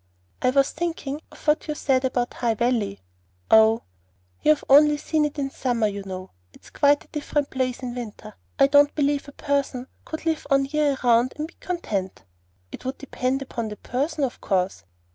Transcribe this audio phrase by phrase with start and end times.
[0.41, 3.01] "I was thinking of what you said about the High Valley."
[3.51, 3.83] "Oh!"
[4.41, 6.31] "You've only seen it in summer, you know.
[6.53, 8.33] It's quite a different place in the winter.
[8.57, 12.23] I don't believe a person could live on the year round and be contented."
[12.71, 14.85] "It would depend upon the person, of course."